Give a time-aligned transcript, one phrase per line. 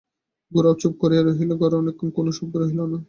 [0.51, 2.97] গোরাও চুপ করিয়া রহিল, ঘরে অনেকক্ষণ কোনো শব্দই রহিল না।